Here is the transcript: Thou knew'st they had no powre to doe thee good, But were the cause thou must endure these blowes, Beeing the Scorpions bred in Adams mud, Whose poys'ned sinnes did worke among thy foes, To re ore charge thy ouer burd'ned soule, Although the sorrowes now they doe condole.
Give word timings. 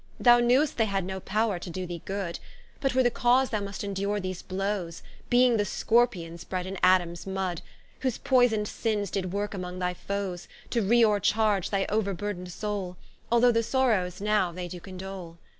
Thou 0.19 0.39
knew'st 0.39 0.77
they 0.77 0.85
had 0.85 1.05
no 1.05 1.19
powre 1.21 1.59
to 1.59 1.69
doe 1.69 1.85
thee 1.85 2.01
good, 2.05 2.39
But 2.79 2.95
were 2.95 3.03
the 3.03 3.11
cause 3.11 3.51
thou 3.51 3.59
must 3.59 3.83
endure 3.83 4.19
these 4.19 4.41
blowes, 4.41 5.03
Beeing 5.29 5.57
the 5.57 5.63
Scorpions 5.63 6.43
bred 6.43 6.65
in 6.65 6.79
Adams 6.81 7.27
mud, 7.27 7.61
Whose 7.99 8.17
poys'ned 8.17 8.67
sinnes 8.67 9.11
did 9.11 9.31
worke 9.31 9.53
among 9.53 9.77
thy 9.77 9.93
foes, 9.93 10.47
To 10.71 10.81
re 10.81 11.03
ore 11.05 11.19
charge 11.19 11.69
thy 11.69 11.85
ouer 11.87 12.15
burd'ned 12.15 12.51
soule, 12.51 12.97
Although 13.31 13.51
the 13.51 13.61
sorrowes 13.61 14.19
now 14.19 14.51
they 14.51 14.67
doe 14.67 14.79
condole. 14.79 15.37